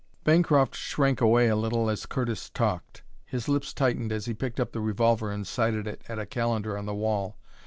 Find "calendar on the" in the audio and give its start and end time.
6.25-6.95